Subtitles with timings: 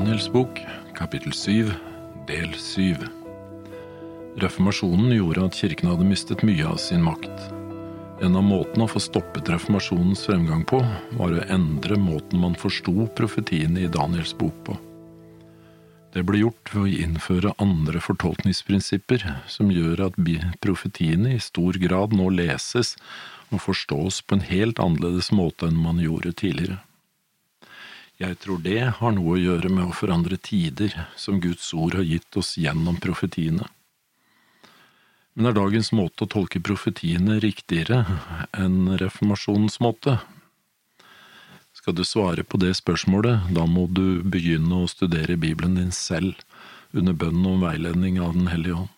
[0.00, 0.60] Daniels bok,
[0.96, 1.72] kapittel 7,
[2.26, 2.94] del 7.
[4.40, 7.42] Reformasjonen gjorde at kirken hadde mistet mye av sin makt.
[8.24, 10.80] En av måtene å få stoppet reformasjonens fremgang på,
[11.20, 14.80] var å endre måten man forsto profetiene i Daniels bok på.
[16.16, 20.20] Det ble gjort ved å innføre andre fortolkningsprinsipper som gjør at
[20.64, 22.96] profetiene i stor grad nå leses
[23.52, 26.86] og forstås på en helt annerledes måte enn man gjorde tidligere.
[28.20, 32.04] Jeg tror det har noe å gjøre med å forandre tider som Guds ord har
[32.04, 33.64] gitt oss gjennom profetiene.
[35.32, 38.02] Men er dagens måte å tolke profetiene riktigere
[38.52, 40.18] enn reformasjonens måte?
[41.72, 46.36] Skal du svare på det spørsmålet, da må du begynne å studere Bibelen din selv,
[46.92, 48.92] under bønnen om veiledning av Den hellige ånd.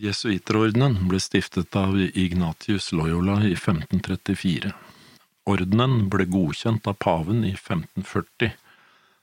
[0.00, 4.76] Jesuiterordenen ble stiftet av Ignatius Loyola i 1534.
[5.48, 8.52] Ordenen ble godkjent av paven i 1540.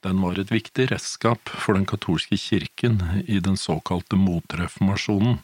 [0.00, 5.40] Den var et viktig redskap for den katolske kirken i den såkalte motreformasjonen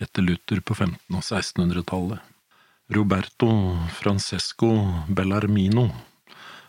[0.00, 2.18] etter Luther på 1500- og 1600-tallet.
[2.92, 3.48] Roberto
[3.94, 4.72] Francesco
[5.08, 5.90] Bellarmino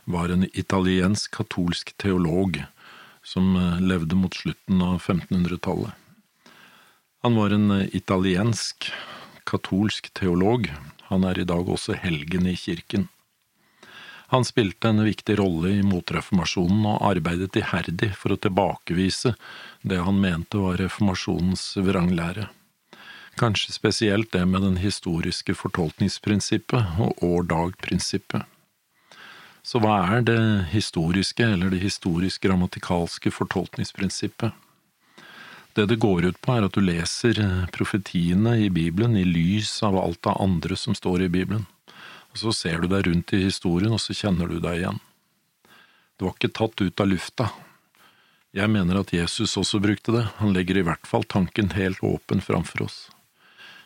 [0.05, 2.61] var en italiensk katolsk teolog
[3.23, 5.91] som levde mot slutten av 1500-tallet.
[7.23, 8.91] Han var en italiensk
[9.47, 10.67] katolsk teolog.
[11.09, 13.07] Han er i dag også helgen i kirken.
[14.31, 19.35] Han spilte en viktig rolle i motreformasjonen og arbeidet iherdig for å tilbakevise
[19.81, 22.47] det han mente var reformasjonens vranglære.
[23.37, 28.45] Kanskje spesielt det med den historiske fortolkningsprinsippet og år-dag-prinsippet.
[29.63, 30.39] Så hva er det
[30.73, 34.51] historiske eller det historisk-grammatikalske fortolkningsprinsippet?
[35.73, 37.39] Det det går ut på, er at du leser
[37.73, 41.65] profetiene i Bibelen i lys av alt det andre som står i Bibelen.
[42.33, 44.99] Og så ser du deg rundt i historien, og så kjenner du deg igjen.
[46.17, 47.49] Det var ikke tatt ut av lufta.
[48.53, 52.41] Jeg mener at Jesus også brukte det, han legger i hvert fall tanken helt åpen
[52.41, 52.97] framfor oss.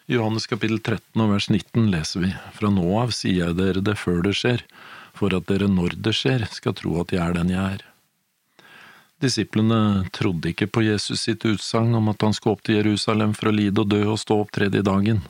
[0.07, 3.83] I Johannes kapittel 13 og vers 19 leser vi, Fra nå av sier jeg dere
[3.83, 4.63] det før det skjer,
[5.15, 7.85] for at dere når det skjer, skal tro at jeg er den jeg er.
[9.23, 13.49] Disiplene trodde ikke på Jesus sitt utsagn om at han skulle opp til Jerusalem for
[13.49, 15.23] å lide og dø og stå opp tredje dagen.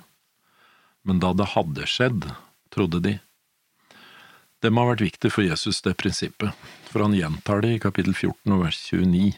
[1.07, 2.27] Men da det hadde skjedd,
[2.73, 3.17] trodde de.
[4.61, 6.55] Det må ha vært viktig for Jesus, det prinsippet,
[6.89, 9.35] for han gjentar det i kapittel 14 og vers 29.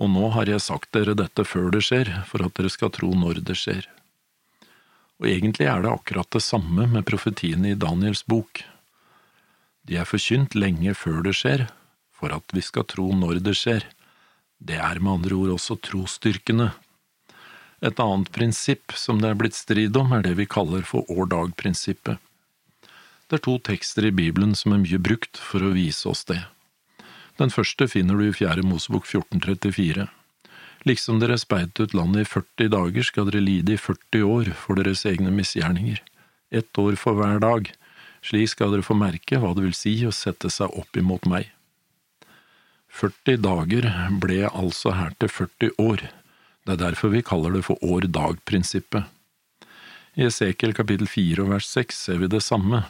[0.00, 3.12] Og nå har jeg sagt dere dette før det skjer, for at dere skal tro
[3.14, 3.86] når det skjer.
[5.22, 8.64] Og egentlig er det akkurat det samme med profetiene i Daniels bok.
[9.86, 11.68] De er forkynt lenge før det skjer,
[12.14, 13.84] for at vi skal tro når det skjer.
[14.58, 16.72] Det er med andre ord også trosstyrkende,
[17.84, 22.16] et annet prinsipp som det er blitt strid om, er det vi kaller for år-dag-prinsippet.
[23.28, 26.40] Det er to tekster i Bibelen som er mye brukt for å vise oss det.
[27.40, 30.06] Den første finner du i Fjerde Mosebok 1434.
[30.88, 34.80] Liksom dere speit ut landet i 40 dager, skal dere lide i 40 år for
[34.80, 36.00] deres egne misgjerninger.
[36.52, 37.70] Ett år for hver dag.
[38.24, 41.50] Slik skal dere få merke hva det vil si å sette seg opp imot meg.
[42.94, 43.88] 40 dager
[44.22, 46.04] ble altså her til 40 år,
[46.64, 49.04] det er derfor vi kaller det for år-dag-prinsippet.
[50.16, 52.84] I Esekiel kapittel fire og vers seks ser vi det samme.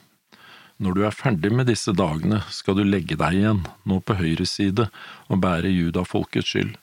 [0.83, 4.47] Når du er ferdig med disse dagene, skal du legge deg igjen, nå på høyre
[4.47, 4.89] side,
[5.31, 6.75] og bære judafolkets skyld.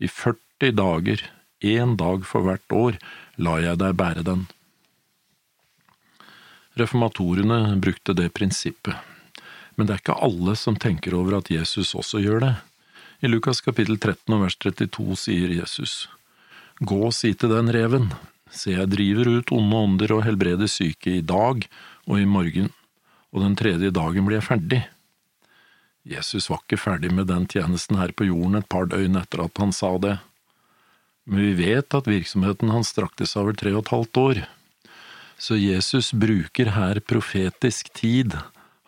[0.00, 1.22] I 40 dager,
[1.60, 2.98] én dag for hvert år,
[3.36, 4.46] lar jeg deg bære den.
[6.80, 8.94] Reformatorene brukte det prinsippet,
[9.76, 12.54] men det er ikke alle som tenker over at Jesus også gjør det.
[13.20, 16.06] I Lukas kapittel 13 og vers 32 sier Jesus,
[16.80, 18.06] Gå og si til den reven,
[18.48, 21.66] se jeg driver ut onde ånder og helbreder syke i dag
[22.08, 22.70] og i morgen,
[23.36, 24.80] og den tredje dagen blir jeg ferdig.
[26.08, 29.60] Jesus var ikke ferdig med den tjenesten her på jorden et par døgn etter at
[29.60, 30.16] han sa det,
[31.28, 34.40] men vi vet at virksomheten hans strakte seg over tre og et halvt år.
[35.36, 38.38] Så Jesus bruker her profetisk tid,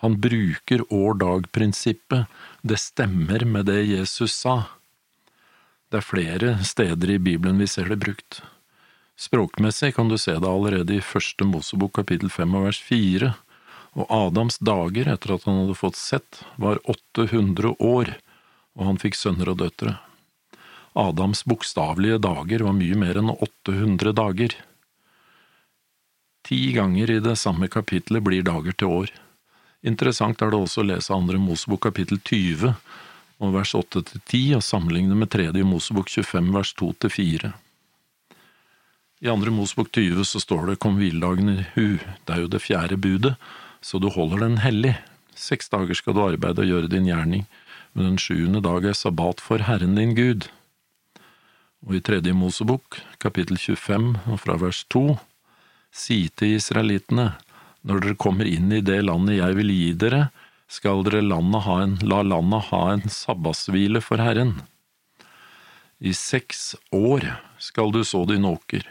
[0.01, 2.25] han bruker år-dag-prinsippet,
[2.65, 4.63] det stemmer med det Jesus sa.
[5.93, 8.39] Det er flere steder i Bibelen vi ser det brukt.
[9.21, 13.35] Språkmessig kan du se det allerede i første Mosebok kapittel fem og vers fire,
[13.93, 18.15] og Adams dager etter at han hadde fått sett, var 800 år,
[18.73, 19.99] og han fikk sønner og døtre.
[20.97, 24.57] Adams bokstavelige dager var mye mer enn 800 dager.
[26.49, 29.13] Ti ganger i det samme kapittelet blir dager til år.
[29.85, 32.73] Interessant er det også å lese andre Mosebok kapittel 20,
[33.43, 37.51] og vers 8–10 og sammenligne med tredje Mosebok 25 vers 2–4.
[39.23, 42.63] I andre Mosebok 20 så står det kom hviledagen i hu, det er jo det
[42.63, 43.35] fjerde budet,
[43.83, 44.95] så du holder den hellig.
[45.35, 47.47] Seks dager skal du arbeide og gjøre din gjerning,
[47.95, 50.49] men den sjuende dag er sabbat for Herren din Gud.
[51.83, 55.17] Og i tredje Mosebok, kapittel 25 og fra vers 2,
[55.91, 57.33] si til israelittene,
[57.83, 60.29] når dere kommer inn i det landet jeg vil gi dere,
[60.73, 64.63] skal dere landet en, la landet ha en sabbatshvile for Herren.
[66.01, 67.29] I seks år
[67.61, 68.87] skal du så din åker,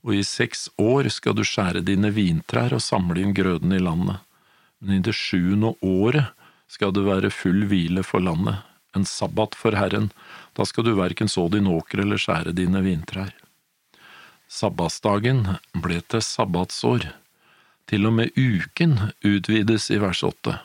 [0.00, 4.22] og i seks år skal du skjære dine vintrær og samle inn grøden i landet,
[4.80, 6.32] men i det sjuende året
[6.70, 8.64] skal det være full hvile for landet,
[8.96, 10.08] en sabbat for Herren,
[10.56, 13.30] da skal du verken så din åker eller skjære dine vintrær.
[14.50, 15.44] Sabbatsdagen
[15.84, 17.06] ble til sabbatsår,
[17.86, 18.96] til og med uken
[19.26, 20.56] utvides i vers åtte.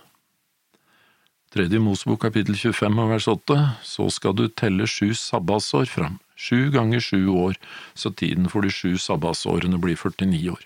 [1.55, 3.55] Tredje Mosebok kapittel 25 og vers 8,
[3.87, 7.55] så skal du telle sju sabbatsår fram, sju ganger sju år,
[7.95, 10.65] så tiden for de sju sabbatsårene blir 49 år.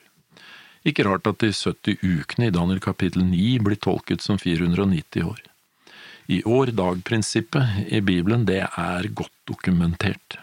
[0.89, 5.44] Ikke rart at de 70 ukene i Daniel kapittel 9 blir tolket som 490 år.
[6.25, 10.39] I år-dag-prinsippet i Bibelen, det er godt dokumentert.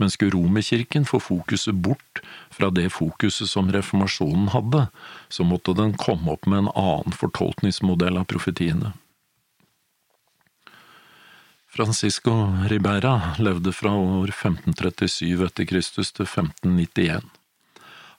[0.00, 4.86] Men skulle Romerkirken få fokuset bort fra det fokuset som reformasjonen hadde,
[5.28, 8.96] så måtte den komme opp med en annen fortolkningsmodell av profetiene.
[11.74, 17.22] Francisco Ribera levde fra år 1537 etter Kristus til 1591.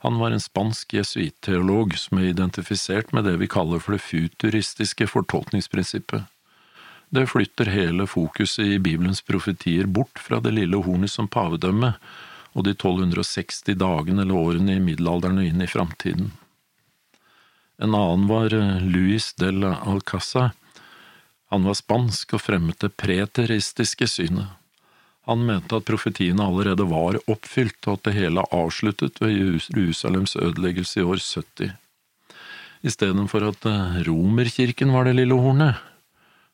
[0.01, 5.05] Han var en spansk jesuitteolog som er identifisert med det vi kaller for det futuristiske
[5.11, 6.25] fortolkningsprinsippet.
[7.13, 11.93] Det flytter hele fokuset i Bibelens profetier bort fra det lille hornet som pavedømme
[12.57, 16.33] og de 1260 dagene eller årene i middelalderen og inn i framtiden.
[17.77, 18.49] En annen var
[18.81, 20.57] Luis del Alcázar,
[21.53, 24.49] han var spansk og fremmet det preteristiske synet.
[25.29, 30.99] Han mente at profetiene allerede var oppfylt, og at det hele avsluttet ved Jerusalems ødeleggelse
[30.99, 31.75] i år 70.
[32.83, 35.77] Istedenfor at eh, romerkirken var det lille hornet,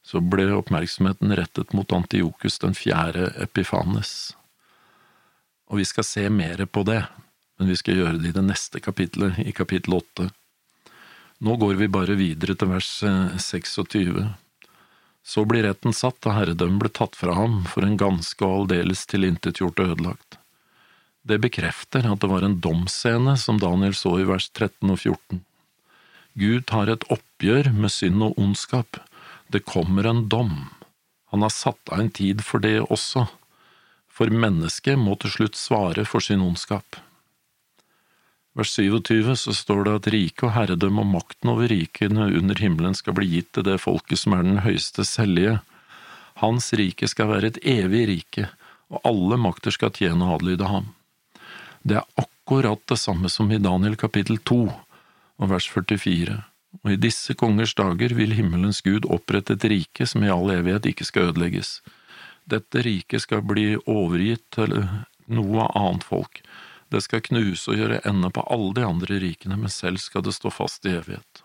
[0.05, 4.35] så ble oppmerksomheten rettet mot Antiokus den fjerde Epifanes.
[5.71, 6.99] Og vi skal se mer på det,
[7.57, 10.27] men vi skal gjøre det i det neste kapitlet, i kapittel åtte.
[11.39, 12.91] Nå går vi bare videre til vers
[13.47, 14.27] 26.
[15.29, 19.03] Så blir retten satt, og herredømmet ble tatt fra ham for en ganske og aldeles
[19.11, 20.39] tilintetgjort og ødelagt.
[21.21, 25.43] Det bekrefter at det var en domsscene som Daniel så i vers 13 og 14.
[26.39, 28.97] Gud tar et oppgjør med synd og ondskap.
[29.53, 30.55] Det kommer en dom.
[31.29, 33.27] Han har satt av en tid for det også,
[34.09, 37.03] for mennesket må til slutt svare for sin ondskap
[38.59, 42.97] vers 27 så står det at riket og herredømme og makten over rikene under himmelen
[42.97, 45.59] skal bli gitt til det folket som er den høyeste hellige.
[46.43, 48.47] Hans rike skal være et evig rike,
[48.91, 50.91] og alle makter skal tjene og adlyde ham.
[51.83, 54.61] Det er akkurat det samme som i Daniel kapittel 2
[55.39, 56.39] og vers 44.
[56.83, 60.89] Og i disse kongers dager vil himmelens Gud opprette et rike som i all evighet
[60.91, 61.79] ikke skal ødelegges.
[62.49, 64.75] Dette riket skal bli overgitt til
[65.29, 66.41] noe annet folk,
[66.89, 70.33] det skal knuse og gjøre ende på alle de andre rikene, men selv skal det
[70.37, 71.43] stå fast i evighet.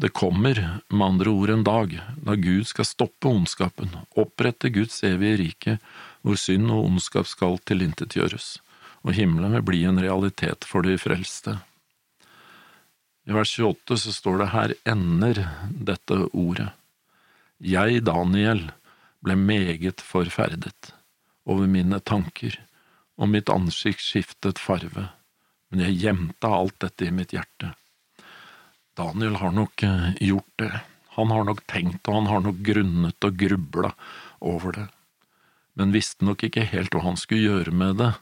[0.00, 0.58] Det kommer,
[0.88, 1.92] med andre ord, en dag
[2.24, 5.76] da Gud skal stoppe ondskapen, opprette Guds evige rike,
[6.24, 8.56] hvor synd og ondskap skal tilintetgjøres,
[9.04, 11.58] og himmelen vil bli en realitet for de frelste.
[13.28, 16.72] I vers 28 så står det her ender dette ordet.
[17.62, 18.64] Jeg, Daniel,
[19.22, 20.94] ble meget forferdet
[21.46, 22.56] over mine tanker
[23.20, 25.08] og mitt ansikt skiftet farve,
[25.70, 27.74] men jeg gjemte alt dette i mitt hjerte.
[28.98, 30.72] Daniel har nok eh, gjort det,
[31.16, 33.92] han har nok tenkt og han har nok grunnet og grubla
[34.40, 34.86] over det,
[35.76, 38.12] men visste nok ikke helt hva han skulle gjøre med det.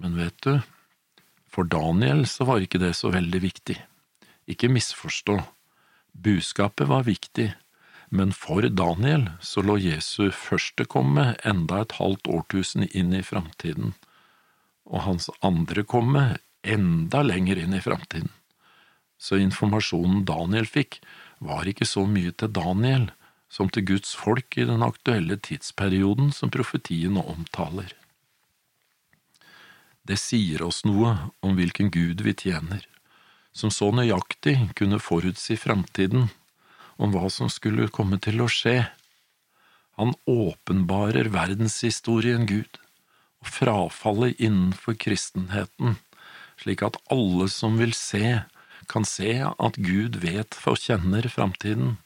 [0.00, 0.60] Men vet du,
[1.50, 3.76] for Daniel så var ikke det så veldig viktig.
[4.50, 5.36] Ikke misforstå,
[6.16, 7.50] budskapet var viktig,
[8.10, 13.94] men for Daniel så lå Jesu førstekomme enda et halvt årtusen inn i framtiden,
[14.90, 16.24] og hans andre komme
[16.66, 18.32] enda lenger inn i framtiden.
[19.20, 20.98] Så informasjonen Daniel fikk,
[21.38, 23.06] var ikke så mye til Daniel
[23.50, 27.94] som til Guds folk i den aktuelle tidsperioden som profetien omtaler.
[30.02, 31.14] Det sier oss noe
[31.46, 32.82] om hvilken Gud vi tjener,
[33.52, 36.30] som så nøyaktig kunne forutsi framtiden
[37.00, 38.84] om hva som skulle komme til å skje.
[39.96, 42.78] Han åpenbarer verdenshistorien Gud
[43.40, 45.96] og frafallet innenfor kristenheten,
[46.60, 48.42] slik at alle som vil se,
[48.90, 51.96] kan se at Gud vet og kjenner framtiden.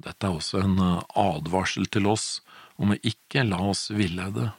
[0.00, 2.40] Dette er også en eh, advarsel til oss
[2.80, 4.50] om å ikke la oss villede,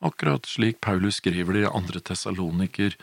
[0.00, 2.94] akkurat slik Paulus skriver det i andre Tessaloniker,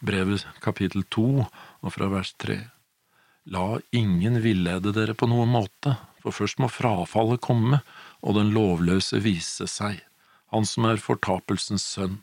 [0.00, 2.60] brevet kapittel to og fra vers tre.
[3.46, 7.78] La ingen villede dere på noen måte, For først må frafallet komme,
[8.18, 10.00] og den lovløse vise seg,
[10.50, 12.16] han som er fortapelsens sønn.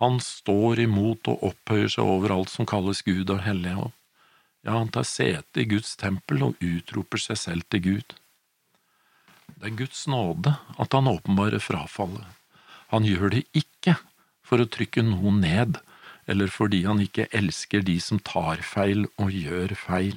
[0.00, 3.90] Han står imot og opphøyer seg over alt som kalles Gud og Hellige.
[4.64, 8.16] Ja, han tar sete i Guds tempel og utroper seg selv til Gud.
[9.60, 12.24] Det er Guds nåde at han åpenbarer frafallet.
[12.88, 13.98] Han gjør det ikke
[14.40, 15.82] for å trykke noen ned,
[16.24, 20.16] eller fordi han ikke elsker de som tar feil og gjør feil,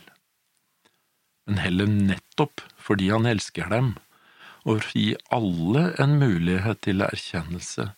[1.48, 3.96] men heller nettopp fordi han elsker dem,
[4.68, 7.92] og gi alle en mulighet til erkjennelse,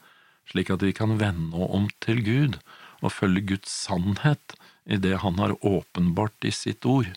[0.50, 2.60] slik at vi kan vende om til Gud
[3.02, 7.10] og følge Guds sannhet i det han har åpenbart i sitt ord.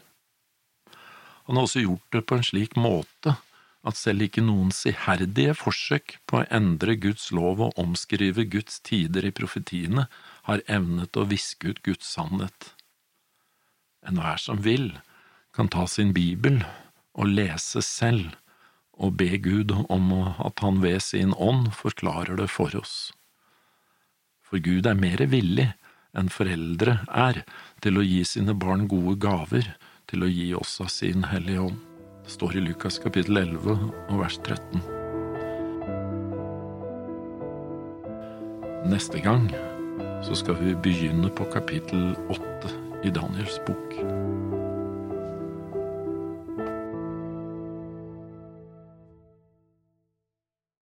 [1.48, 3.36] Han har også gjort det på en slik måte
[3.82, 9.26] at selv ikke noens iherdige forsøk på å endre Guds lov og omskrive Guds tider
[9.26, 10.06] i profetiene
[10.46, 12.70] har evnet å viske ut Guds sannhet.
[14.06, 14.92] Enhver som vil,
[15.52, 16.62] kan ta sin bibel
[17.12, 18.32] og lese selv
[18.92, 23.12] og be Gud om at han ved sin ånd forklarer det for oss.
[24.42, 25.70] For Gud er mer villig
[26.16, 27.42] enn foreldre er
[27.84, 29.64] til å gi sine barn gode gaver,
[30.10, 31.78] til å gi oss av sin Hellige Ånd.
[32.22, 34.82] Det står i Lukas kapittel 11 og vers 13.
[38.92, 39.48] Neste gang
[40.26, 42.76] så skal vi begynne på kapittel 8
[43.08, 44.21] i Daniels bok.